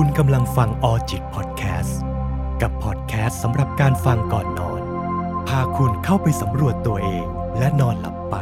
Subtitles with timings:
[0.00, 2.00] คุณกำลังฟังออจิตพอดแคสต์
[2.62, 4.82] กับพอดแคสต์สำหรับการฟังก่อนนอน
[5.48, 7.26] พาคุณเข้าไปสำรวจตัวเอง
[7.58, 8.36] และนอนหลับไป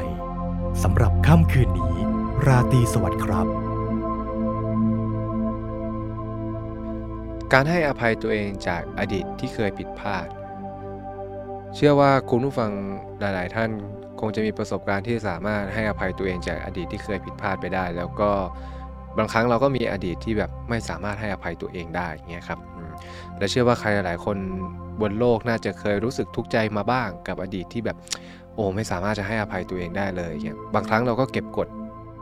[0.83, 1.95] สำหรับค่ำคืนนี้
[2.47, 3.47] ราตรีสวัสดิ์ครับ
[7.53, 10.27] การให้อภัยตัวเองจากอดีตที่เคยผิดพลาด
[11.75, 12.71] เชื่อว่าคุณผู้ฟัง
[13.21, 13.71] หลาย ๆ ท่าน
[14.21, 18.33] คงจะมีประสบการณ์ที่สามารถให้อภัยตัวเองจากอดีตที่เคยผิดพลาดไปได้ แล้วก็
[19.19, 22.59] บางครั้งเราก็มีอดีตที่แบบไม่สามารถให้อภัยตัวเองได้เงี้ยครับ
[23.39, 24.37] และเชื่อว่าใครหลาย ๆ คน
[25.01, 27.97] บนโลกน่าจะเคยรู้สึกทุกข์ใจมาบ้างกับอดีตที่แบบ
[28.55, 31.69] โอ้ไม่สามารถจะให้อภัยตัวเองได้เลยเงี้ยบางครั้งเราก็เก็บกด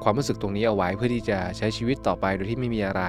[0.03, 3.03] ความรู้สึกตรงนี้เอาไว้เพื่อที่จะใช้ชีวิตต่อไปโดยที่ไม่มีอะไร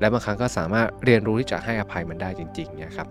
[0.00, 3.08] และบางครั้งก็สามารถเรียนรู้ที่จะให้อภัยมันได้จริงๆเนี่ยครับ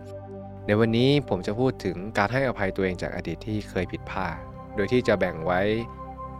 [0.65, 4.35] ในวันนี้ผมจะพูดถึงการให้อภัยตัวเองจากอดีตที่เคยผิดพลาด
[4.75, 5.61] โดยที่จะแบ่งไว้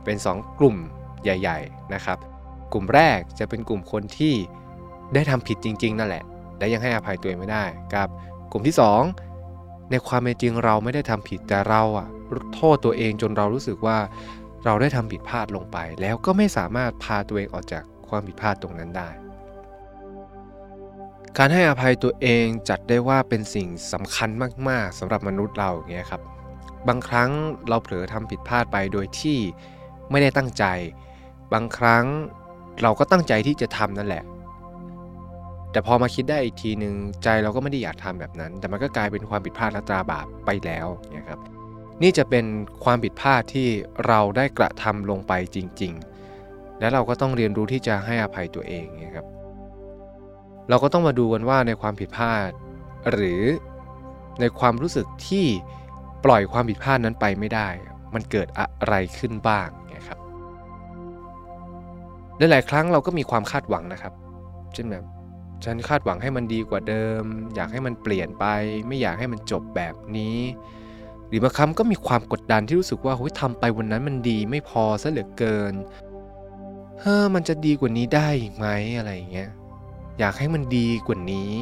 [0.03, 0.77] เป็น 2 กลุ่ม
[1.23, 2.17] ใหญ่ ๆ นะครับ
[2.73, 4.33] กลุ่มแรกจะเป็นกลุ่มคนที่
[5.13, 6.23] ได้ทำผิดจริง ๆ นั่นแหละ
[6.57, 8.07] และยังให้อภัยตัวเองไม่ได้กับ
[8.51, 8.75] กลุ่มที่
[9.31, 12.07] 2 ในความเป็นจริงเราไม่ได้ทำผิดแต่เราอะ
[12.53, 13.97] โทษตัวเองจนเรารู้สึกว่า
[14.65, 19.09] เราได้ทำผิดพลาดลงไป แล้วก็ไม่สามารถพาตัวเองออกจากความผิดพลาดตรงนั้นได้
[21.37, 24.29] การให้อภัยตัวเองจัดได้ว่าเป็นสิ่งสำคัญ
[24.69, 26.21] มาก ๆสำหรับมนุษย์เราอย่างเงี้ยครับ
[26.87, 27.29] บางครั้ง
[27.69, 29.37] เราเผลอทำผิดพลาดไปโดยที่
[30.09, 30.65] ไม่ได้ตั้งใจ
[31.53, 32.05] บางครั้ง
[32.83, 34.23] เราก็ตั้งใจที่จะทำนั่นแหละ
[35.71, 41.39] แต่พอมาคิดได้อีกทีหนึ่งใจเราก็ไม่ได้อยากทำแบบนั้น แต่มันก็กลายเป็นความผิดพลาดและตราบาปไปแล้วเนี่ยครับ
[42.03, 42.45] นี่จะเป็น
[42.83, 43.67] ความผิดพลาดที่
[44.07, 45.93] เราได้กระทำลงไปจริง
[46.35, 49.27] ๆ และเราก็ต้องเรียนรู้ที่จะให้อภัยตัวเองนะครับ
[50.69, 52.51] เราก็ต้องมาดูกันว่าในความผิดพลาด
[53.11, 53.43] หรือ
[54.39, 55.45] ในความรู้สึกที่
[56.25, 57.69] ปล่อยความผิดพลาดนั้นไปไม่ได้
[58.13, 59.67] มันเกิดอะไรขึ้นบ้าง
[62.45, 64.13] นหลายๆครั้งเราก็มีความคาดหวังนะครับ
[64.73, 65.03] เช่นแบบ
[65.65, 67.23] ฉันคาดหวังให้มันดีกว่าเดิม
[67.55, 68.45] อยากให้มันเปลี่ยนไป
[68.87, 70.39] ไม่อยากให้มันจบแบบนี้
[71.27, 75.73] หรือบางครั้งก็มีความกดดันที่รู้สึกว่าเฮ้ยทำไปวันนั้นมันดีไม่พอซะเหลือเกิน
[76.99, 78.67] เฮ้อมันจะดีกว่านี้ได้อีกไหม
[78.97, 79.49] อะไรอย่างเงี้ย
[80.19, 81.53] อยากให้มันดีกว่านี้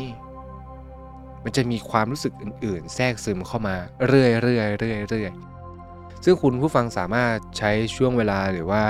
[1.43, 3.75] มันจะมีความรู้สึกอื่น ๆ แทรกซึมเข้ามา
[4.07, 8.83] เรื่อยๆเรื่อยๆเรื่อยๆซึ่งคุณผู้ฟังสามารถใช้ช่วงเวลาหรือว่า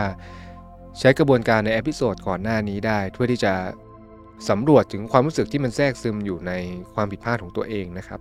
[0.99, 3.53] ใช้กระบวนการใน episode ก่อนหน้านี้ได้เพื่อที่จะ
[4.49, 6.51] สำรวจถึงความรู้สึกที่มันแทรกซึมอยู่ใน
[6.93, 8.19] ความผิดพลาดของตัวเองนะครับ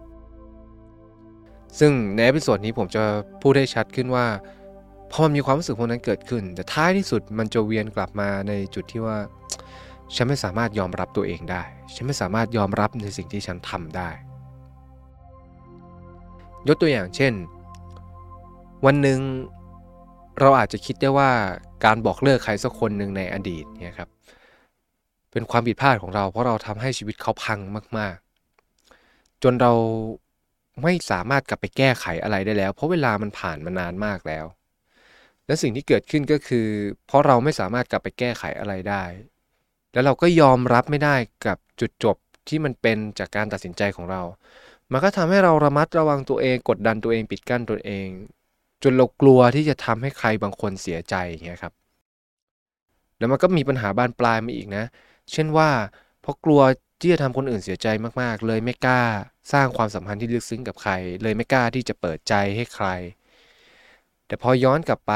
[1.78, 3.02] ซึ่งใน episode นี้ผมจะ
[3.42, 4.26] พูดให้ชัดขึ้นว่า
[5.12, 9.18] พอมันมีความรู้สึกพวกนั้นเกิดขึ้น แต่ท้ายที่สุดมันจะเวียนกลับมาในจุดที่ว่า
[10.14, 11.62] ฉันไม่สามารถยอมรับตัวเองได้
[11.94, 14.10] ฉันไม่สามารถยอมรับในสิ่งที่ฉันทำได้
[16.68, 17.32] ยกตัวอย่างเช่น
[18.84, 19.18] วันหนึ่ง
[20.40, 21.30] เราอาจจะคิดได้ว่า
[21.84, 24.10] การบอกเลิกใครสักคนหนึ่งในอดีตเนี่ยครับ
[25.32, 27.58] เป็นความผิดพลาดของเรา เพราะเราทำให้ชีวิตเขาพัง
[27.98, 28.16] มาก
[28.80, 29.72] ๆ จนเรา
[30.82, 34.44] ไม่สามารถกลับไปแก้ไขอะไรได้แล้ว เพราะเวลามันผ่านมานานมากแล้ว
[35.46, 36.66] และสิ่งที่เกิดขึ้นก็คือ
[37.06, 39.04] เพราะเราไม่สามารถกลับไปแก้ไขอะไรได้
[39.92, 41.16] แล้วเราก็ยอมรับไม่ได้
[41.46, 42.16] กับจุดจบ
[42.48, 44.22] ที่มันเป็นจากการตัดสินใจของเรา
[44.92, 48.08] มันก็ทำให้เราระมัดระวังตัวเอง กดดันตัวเองปิดกั้นตัวเอง
[48.82, 51.74] จนเรากลัวที่จะทำให้ใครบางคนเสียใจอย่างเงี้ยครับ
[53.18, 54.84] แล้วมันก็มีปัญหาบานปลายมาอีกนะ
[55.32, 55.70] เช่นว่า
[56.20, 56.60] เพราะกลัว
[57.00, 57.88] ที่จะทำคนอื่นเสียใจ
[58.22, 59.02] มากๆ เลยไม่กล้า
[59.52, 60.92] สร้างความสัมพันธ์ที่ลึกซึ้งกับใคร
[61.22, 62.88] เลยไม่กล้าที่จะเปิดใจให้ใคร
[64.26, 65.12] แต่พอย้อนกลับไป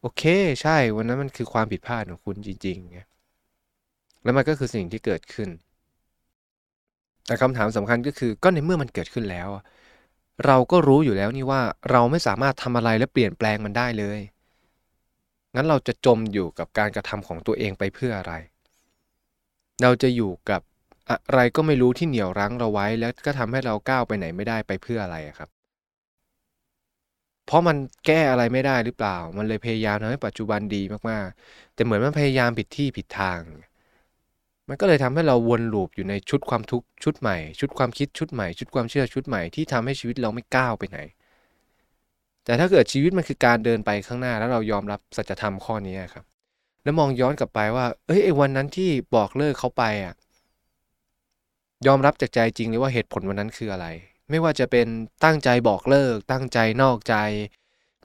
[0.00, 0.22] โอเค
[0.62, 5.48] ใช่วันนั้นมันคือความผิดพลาดของคุณจริงๆแล้วมันก็คือสิ่งที่เกิดขึ้น
[7.26, 9.48] แต่คำถามสำคัญก็คือก็ในเมื่อมันเกิดขึ้นแล้ว
[10.46, 14.20] เราก็รู้อยู่แล้วนี่ว่าเราไม่สามารถทำอะไรและเปลี่ยนแปลงมันได้เลย
[15.54, 18.32] งั้นเราจะจมอยู่กับการกระทำของตัวเองไปเพื่ออะไร
[19.82, 20.60] เราจะอยู่กับ
[21.10, 25.48] อะไรก็ไม่รู้ที่เหนี่ยวรั้งเราไว้ แล้วก็ทำให้เราก้าวไปไหนไม่ได้ไปเพื่ออะไรครับ
[27.46, 33.40] เพราะมันแก้อะไรไม่ได้หรือเปล่า มันเลยพยายามทำให้ปัจจุบันดีมากๆ แต่เหมือนมันพยายามผิดที่ผิดทาง
[34.72, 40.98] มันก็เลยทำให้เราวนลูปอยู่ในชุดความทุกข์ชุดใหม่ ชุดความคิดชุดใหม่ ชุดความเชื่อชุดใหม่ที่ทำให้ชีวิตเราไม่ก้าวไปไหน
[42.44, 46.24] แต่ถ้าเกิดชีวิตมันคือการเดินไปข้างหน้าแล้วเรายอมรับสัจธรรมข้อนี้ครับ
[46.84, 50.14] แล้วมองย้อนกลับไปว่า เอ้ยไอ้วันนั้นที่บอกเลิกเขาไปอะ
[51.86, 53.86] ยอมรับจากใจจริงเลยว่าเหตุผลวันนั้นคืออะไร
[54.30, 54.86] ไม่ว่าจะเป็น
[55.24, 57.16] ตั้งใจบอกเลิก ตั้งใจนอกใจ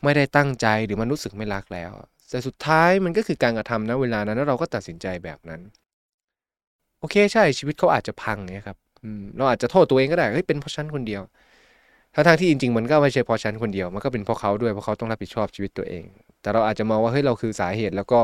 [0.03, 1.91] ไม่ได้ตั้งใจหรือมันรู้สึกไม่รักแล้ว
[2.29, 5.61] แต่สุดท้ายมันก็คือการกระทำนะเวลานั้นแล้วเราก็ตัดสินใจแบบนั้น
[7.05, 8.77] อเคใช่ชีวิตเขาอาจจะพังเนี่ยครับ
[9.37, 11.21] เราอาจจะโทษตัวเองก็ได้เฮ้ยเป็นเพราะฉันคนเดียว
[12.13, 16.03] ทั้งทที่จริงๆมันก็ไม่ใช่เพราะฉันคนเดียวมันก็เป็นเพราะเขาด้วยเพราะเขาต้องรับผิดชอบชีวิตตัวเอง
[16.41, 18.19] แต่เราอาจจะมองว่าเฮ้ยเราคือสาเหตุแล้วก็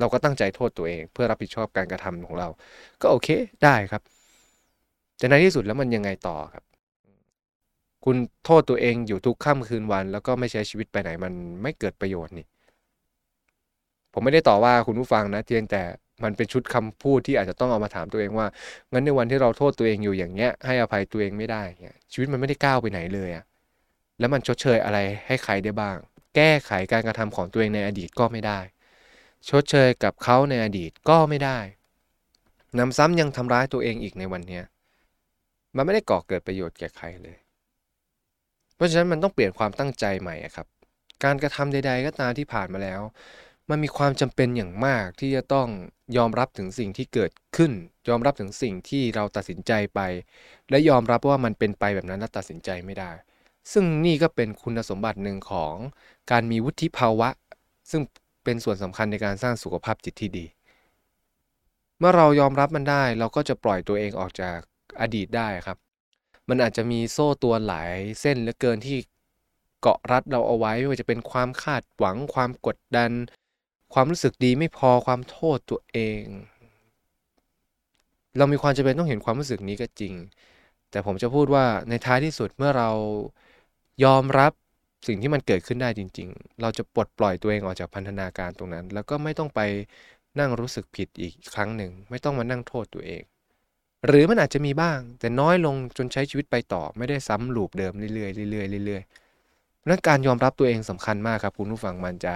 [0.00, 2.48] เราก็ตั้งใจโทษตัวเอง เพื่อรับผิดชอบการกระทำของเรา
[3.02, 3.28] ก็โอเค
[3.64, 4.02] ได้ครับ
[5.18, 6.64] แต่ในที่สุดแล้วมันยังไงต่อครับ
[8.04, 12.46] คุณโทษตัวเองอยู่ทุกค่ำคืนวัน แล้วก็ไม่ใช้ชีวิตไปไหนมันไม่เกิดประโยชน์นี่
[14.12, 15.82] ผมไม่ได้ต่อว่าคุณผู้ฟังนะเพียงแต่
[16.24, 18.46] มันเป็นชุดคำพูดที่อาจจะต้องเอามาถามตัวเองว่า
[18.92, 23.44] งั้นในวันที่เราโทษตัวเองอยู่อย่างเงี้ย ให้อภัยตัวเองไม่ได้เงี้ย ชีวิตมันไม่ได้ก้าวไปไหนเลยอะ
[24.18, 25.96] แล้วมันชดเชยอะไรให้ใครได้บ้าง
[26.36, 28.60] แก้ไขการกระทำของตัวเองในอดีตก็ไม่ได้
[29.48, 31.58] ชดเชยกับเขาในอดีตก็ไม่ได้
[32.78, 34.64] นำซ้ำยังทำร้ายตัวเองอีกในวันเนี้ย
[35.76, 37.38] มันไม่ได้ก่อเกิดประโยชน์แก่ใครเลย
[38.74, 40.66] เพราะฉะนั้นมันต้องเปลี่ยนความตั้งใจใหม่ครับ
[41.24, 43.00] การกระทำใด ๆ ก็ตามที่ผ่านมาแล้ว
[43.70, 45.68] มันมีความจำเป็นอย่างมากที่จะต้อง
[46.16, 47.72] ยอมรับถึงสิ่งที่เกิดขึ้น
[48.08, 50.00] ยอมรับถึงสิ่งที่เราตัดสินใจไป
[50.70, 53.10] และยอมรับว่ามันเป็นไปแบบนั้นและตัดสินใจไม่ได้
[53.72, 55.74] ซึ่งนี่ก็เป็นคุณสมบัติหนึ่งของ
[56.30, 57.28] การมีวุฒิภาวะ
[57.90, 58.02] ซึ่ง
[58.44, 60.46] เป็นส่วนสำคัญในการสร้างสุขภาพจิตที่ดี
[61.98, 64.58] เมื่อเรายอมรับมันได้ เราก็จะปล่อยตัวเองออกจาก
[65.00, 65.78] อดีตได้ครับ
[66.48, 67.90] มันอาจจะมีโซ่ตัวหลาย
[68.20, 68.98] เส้นเหลือเกินที่
[69.80, 73.10] เกาะรัดเราเอาไว้ไม่ว่าจะเป็นความคาดหวังความกดดัน
[73.94, 76.24] ความรู้สึกดีไม่พอความโทษตัวเอง
[78.38, 80.14] เรามีความจำเป็นต้องเห็นความรู้สึกนี้ก็จริง
[80.90, 82.90] แต่ผมจะพูดว่าในท้ายที่สุดเมื่อเรา
[84.04, 84.52] ยอมรับ
[85.08, 89.60] สิ่งที่มันเกิดขึ้นได้จริง ๆ เราจะปลดปล่อยตัวเองออกจากพันธนาการตรงนั้น แล้วก็ไม่ต้องไป
[90.38, 93.22] นั่งรู้สึกผิดอีกครั้งหนึ่ง ไม่ต้องมานั่งโทษตัวเอง
[94.06, 99.29] หรือมันอาจจะมีบ้าง แต่น้อยลงจนใช้ชีวิตไปต่อไม่ได้ซ้ำลูปเดิมเรื่อยๆเรื่อยๆเรื่อยๆ
[99.88, 102.34] นั้นการยอมรับตัวเองสำคัญมากครับคุณผู้ฟังมันจะ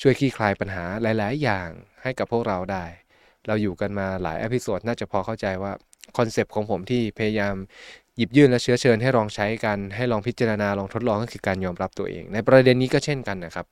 [0.00, 1.68] ช่วยคลี่คลายปัญหาหลาย ๆ อย่าง
[2.02, 2.84] ให้กับพวกเราได้
[3.46, 5.72] เราอยู่กันมาหลาย episode น่าจะพอเข้าใจว่า
[6.16, 7.54] concept ของผมที่พยายาม
[8.16, 13.66] หยิบยื่นและเชื้อเชิญให้ลองใช้กันให้ลองพิจารณาลองทดลองก็คือการยอมรับตัวเอง ในประเด็นนี้ก็เช่นกันนะครับ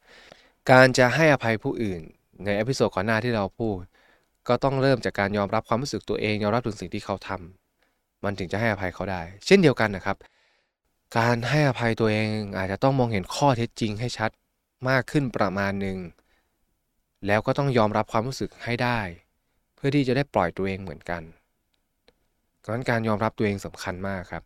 [0.71, 2.01] การจะให้อภัยผู้อื่น
[2.45, 3.81] ใน episode ก่อนหน้าที่เราพูด
[4.49, 10.17] ก็ต้องเริ่มจากการยอมรับความรู้สึกตัวเอง ยอมรับถึงสิ่งที่เขาทำมันถึงจะให้อภัยเขาได้ เช่นเดียวกันนะครับ
[11.19, 14.31] การให้อภัยตัวเองอาจจะต้องมองเห็นข้อเท็จจริงให้ชัด
[14.89, 15.99] มากขึ้นประมาณหนึ่ง
[17.27, 19.01] แล้วก็ต้องยอมรับความรู้สึกให้ได้
[19.75, 21.23] เพื่อที่จะได้ปล่อยตัวเองเหมือนกัน
[22.63, 24.43] ดังนั้นการยอมรับตัวเองสำคัญมากครับ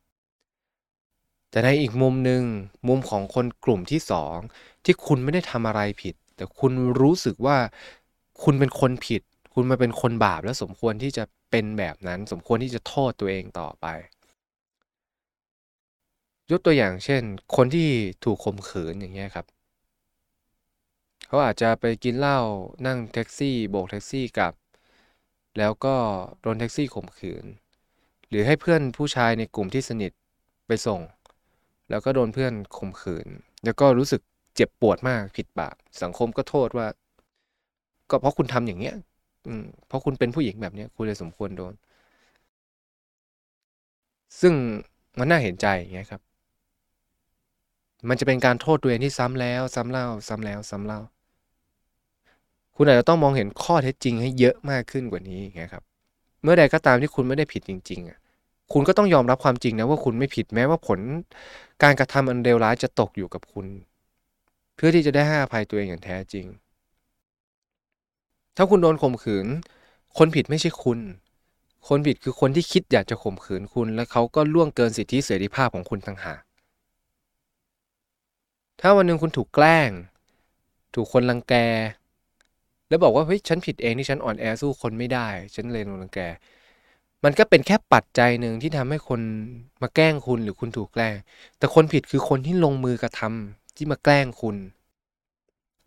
[1.50, 2.42] แต่ในอีกมุมหนึ่ง
[2.88, 4.36] มุมของคนกลุ่มที่สอง
[4.84, 7.56] ที่คุณไม่ได้ทำอะไรผิด แต่คุณรู้สึกว่า
[8.42, 9.22] คุณเป็นคนผิด
[9.54, 13.86] คุณมาเป็นคนบาปและสมควรที่จะเป็นแบบนั้น สมควรที่จะโทษตัวเองต่อไป
[16.50, 17.22] ยกตัวอย่างเช่น
[17.56, 17.88] คนที่
[18.24, 19.46] ถูกข่มขืนอย่างเงี้ยครับ
[21.26, 22.40] เขาอาจจะไปกินเหล้า
[22.86, 24.54] นั่งแท็กซี่โบกแท็กซี่กลับ
[25.58, 25.96] แล้วก็
[26.40, 27.44] โดนแท็กซี่ข่มขืน
[28.28, 30.12] หรือให้เพื่อนผู้ชายในกลุ่มที่สนิท
[30.66, 31.00] ไปส่ง
[31.90, 33.26] แล้วก็โดนเพื่อนข่มขืน
[33.64, 34.20] แล้วก็รู้สึก
[34.56, 36.86] เจ็บปวดมากผิดบาปสังคมก็โทษว่า
[38.10, 38.94] ก็เพราะคุณทำอย่างเงี้ย
[39.46, 41.74] อืมเพราะคุณเป็นผู้หญิงแบบเนี้ยคุณเลยสมควรโดน
[44.40, 44.54] ซึ่ง
[45.18, 46.25] มันน่าเห็นใจอย่างเงี้ยครับ
[48.08, 51.00] มันจะเป็นการโทษตัวเองที่ซ้ำแล้ว ซ้ำเล่า ซ้ำแล้ว ซ้ำเล่า
[52.76, 55.84] คุณอาจจะต้องมองเห็นข้อเท็จจริงให้เยอะมากขึ้นกว่านี้อย่างเงี้ยครับ
[56.42, 58.18] เมื่อใดก็ตามที่คุณไม่ได้ผิดจริงๆอะ
[58.72, 60.98] คุณก็ต้องยอมรับความจริงนะว่าคุณไม่ผิดแม้ว่าผล
[61.82, 63.66] การกระทำอันเลวร้ายจะตกอยู่กับคุณ
[64.74, 66.46] เพื่อที่จะได้ให้อภัยตัวเองอย่างแท้จริง
[68.56, 69.46] ถ้าคุณโดนข่มขืน
[70.18, 70.98] คนผิดไม่ใช่คุณ
[71.88, 76.40] คนผิดคือคนที่คิดอยากจะข่มขืนคุณ และเขาก็ล่วงเกินสิทธิเสรีภาพของคุณต่างหาก
[78.80, 79.90] ถ้าวันหนึ่งคุณถูกแกล้ง
[80.94, 81.54] ถูกคนรังแก
[82.88, 86.20] แล้วบอกว่าเฮ้ยฉันผิดเองที่ฉันอ่อนแอสู้คนไม่ได้ ฉันเลยโดนรังแก
[87.24, 89.20] มันก็เป็นแค่ปัจจัยหนึ่งที่ทำให้คน
[89.82, 91.14] มาแกล้งคุณหรือคุณถูกแกล้ง
[91.58, 94.56] แต่คนผิดคือคนที่ลงมือกระทำที่มาแกล้งคุณ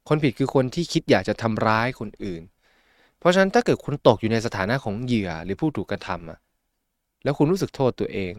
[0.08, 2.41] คนผิดคือคนที่คิดอยากจะทำร้ายคนอื่น
[3.19, 6.39] เพราะฉะนั้นถ้าเกิดคุณตกอยู่ในสถานะของเหยื่อหรือผู้ถูกกระทำอะ
[7.24, 8.34] แล้วคุณรู้สึกโทษตัวเอง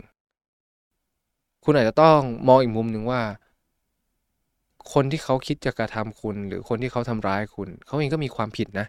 [1.65, 3.23] คุณอาจจะต้องมองอีกมุมหนึ่งว่า
[4.93, 8.87] คนที่เขาคิดจะกระทำคุณ หรือคนที่เขาทำร้ายคุณ เขาเองก็มีความผิดนะ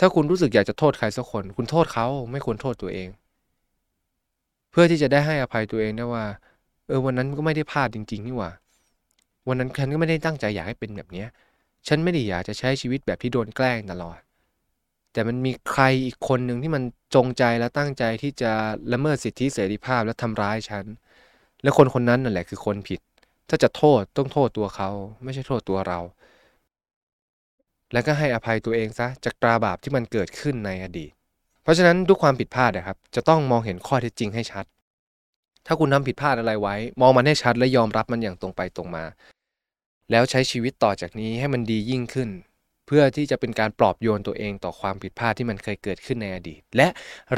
[0.00, 3.08] ถ้าคุณรู้สึกอยากจะโทษใครสักคน คุณโทษเขาไม่ควรโทษตัวเอง
[4.70, 6.24] เพื่อที่จะได้ให้อภัยตัวเองได้ว่า
[6.86, 8.50] เออวันนั้นก็ไม่ได้พลาดจริง ๆ นี่หว่า
[9.48, 11.24] วันนั้นฉันก็ไม่ได้ตั้งใจอยากให้เป็นแบบนี้
[11.88, 14.18] ฉันไม่ได้อยากจะใช้ชีวิตแบบที่โดนแกล้งตลอด
[15.12, 16.82] แต่มันมีใครอีกคนหนึ่งที่มัน
[17.14, 18.52] จงใจและตั้งใจที่จะ
[18.92, 20.84] ละเมิดสิทธิเสรีภาพและทำร้ายฉัน
[21.62, 23.00] และคนคนนั้นนั่นแหละคือคนผิด
[23.48, 24.90] ถ้าจะโทษต้องโทษตัวเขา
[25.24, 26.00] ไม่ใช่โทษตัวเรา
[27.92, 31.10] แล้วก็ให้อภัยตัวเองซะจากตราบาปที่มันเกิดขึ้นในอดีต
[31.62, 34.64] เพราะฉะนั้นทุกความผิดพลาดนะครับ จะต้องมองเห็นข้อเท็จจริงให้ชัด
[35.66, 39.04] ถ้าคุณทำผิดพลาดอะไรไว้ มองมันให้ชัดและยอมรับมันอย่างตรงไปตรงมา
[40.10, 42.30] แล้วใช้ชีวิตต่อจากนี้ให้มันดียิ่งขึ้น
[42.86, 46.88] เพื่อที่จะเป็นการปลอบโยนตัวเองต่อความผิดพลาดที่มันเคยเกิดขึ้นในอดีต และ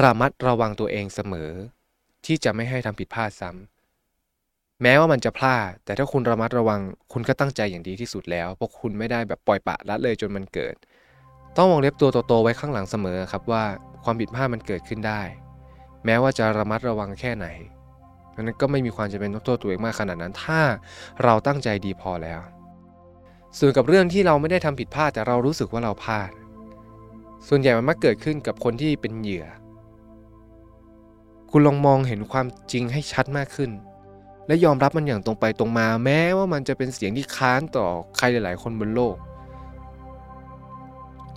[0.02, 1.50] ระมัดระวังตัวเองเสมอ
[2.26, 3.77] ที่จะไม่ให้ทำผิดพลาดซ้ำ
[4.82, 6.80] แม้ว่ามันจะพลาด แต่ถ้าคุณระมัดระวัง
[7.12, 10.74] คุณก็ตั้งใจอย่างดีที่สุดแล้ว เพราะคุณไม่ได้แบบปล่อยปะละเลยจนมันเกิด
[11.56, 13.64] ต้องวงเล็บตัวโตๆไว้ข้างหลังเสมอครับว่า
[14.04, 15.22] ความผิดพลาดมันเกิดขึ้นได้
[16.04, 17.46] แม้ว่าจะระมัดระวังแค่ไหน
[18.46, 20.60] นั้นก็ไม่มีความจำเป็นต้องโทษตัวเองมากขนาดนั้น ถ้า
[21.22, 22.40] เราตั้งใจดีพอแล้ว
[23.58, 26.30] ส่วนกับเรื่องที่เราไม่ได้ทำผิดพลาดแต่เรารู้สึกว่าเราพลาด
[27.48, 29.46] ส่วนใหญ่มันมักเกิดขึ้นกับคนที่เป็นเหยื่อ
[31.50, 33.70] คุณลองมองเห็นความจริงให้ชัดมากขึ้น
[34.48, 37.86] และยอมรับมันอย่างตรงไปตรงมา แม้ว่ามันจะเป็นเสียงที่ค้านต่อ
[38.16, 39.16] ใครหลาย ๆ คนบนโลก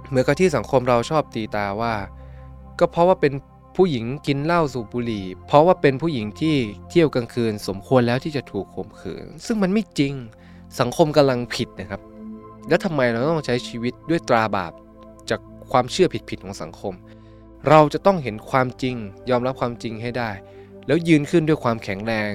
[0.10, 1.94] เมื่อกับที่สังคมเราชอบตีตาว่า
[2.80, 3.34] ก็เพราะว่าเป็น
[3.76, 6.56] ผู้หญิงกินเหล้าสูบบุหรี่ เพราะว่าเป็นผู้หญิงที่
[6.90, 10.14] เที่ยวกลางคืน สมควรแล้วที่จะถูกข่มขืน ซึ่งมันไม่จริง
[10.80, 12.02] สังคมกำลังผิดนะครับ
[12.70, 14.72] แล้วทำไมเราต้องใช้ชีวิตด้วยตราบาป
[15.30, 15.40] จาก
[15.72, 16.94] ความเชื่อผิดๆของสังคม
[17.70, 18.96] เราจะต้องเห็นความจริง
[19.30, 20.30] ยอมรับความจริงให้ได้
[20.88, 22.34] แล้วยืนขึ้นด้วยความแข็งแรง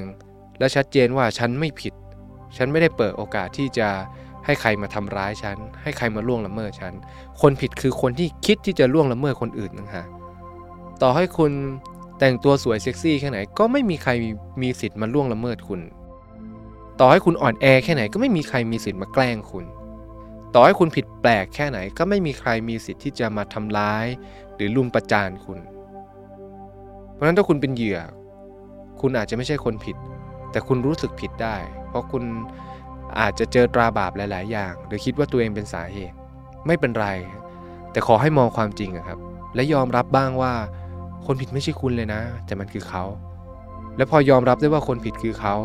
[0.59, 1.93] และชัดเจนว่าฉันไม่ผิด
[2.57, 3.89] ฉันไม่ได้เปิดโอกาสที่จะ
[4.45, 6.93] ให้ใครมาทำร้ายฉัน ให้ใครมาล่วงละเมิดฉัน
[7.41, 10.07] คนผิดคือคนที่คิดที่จะล่วงละเมิดคนอื่นนะฮะ
[11.03, 11.53] ต่อให้คุณ
[12.19, 14.11] แต่งตัวสวยเซ็กซี่แค่ไหน ก็ไม่มีใคร
[14.63, 15.81] มีสิทธิ์มาล่วงละเมิดคุณ
[17.01, 19.65] ต่อให้คุณอ่อนแอแค่ไหน ก็ไม่มีใครมีสิทธิ์มาแกล้งคุณ
[20.55, 24.07] ต่อให้คุณผิดแปลกแค่ไหน ก็ไม่มีใครมีสิทธิ์ที่จะมาทำร้าย
[24.55, 25.59] หรือลุมประจานคุณ
[27.13, 27.99] เพราะฉะนั้นถ้าคุณเป็นเหยื่อ
[29.01, 29.97] คุณอาจจะไม่ใช่คนผิด
[30.57, 31.57] แต่คุณรู้สึกผิดได้
[31.89, 32.25] เพราะคุณ
[33.21, 36.17] อาจจะเจอตราบาปหลาย ๆ อย่าง หรือคิดว่าตัวเองเป็นสาเหตุ
[36.67, 37.07] ไม่เป็นไร
[37.93, 39.19] แต่ขอให้มองความจริงครับ
[39.55, 40.53] และยอมรับบ้างว่า
[41.27, 43.05] คนผิดไม่ใช่คุณเลยนะ แต่มันคือเขา
[43.97, 45.57] และพอยอมรับได้ว่าคนผิดคือเขา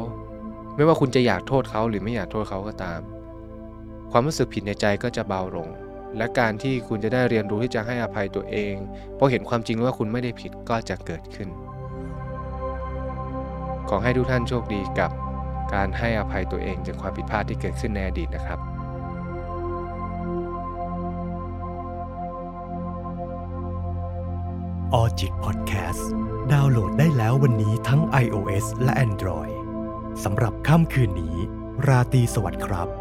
[0.76, 3.02] ไม่ว่าคุณจะอยากโทษเขาหรือไม่อยากโทษเขาก็ตาม
[4.12, 5.70] ความรู้สึกผิดในใจก็จะเบาลง
[6.18, 8.76] และการที่คุณจะได้เรียนรู้ที่จะให้อภัยตัวเอง
[9.16, 11.50] เพราะเห็นความจริงว่าคุณไม่ได้ผิดก็จะเกิดขึ้น
[13.94, 15.12] ขอให้ทุกท่านโชคดีกับ
[15.74, 18.60] การให้อภัยตัวเองจากความผิดพลาดที่เกิดขึ้นในอดีตนะครับ
[24.94, 26.10] ออจิตพอดแคสต์
[26.52, 29.54] ดาวน์โหลดได้แล้ววันนี้ทั้ง iOS และ Android
[30.24, 31.36] สำหรับค่ำคืนนี้
[31.88, 33.01] ราตรีสวัสดิ์ครับ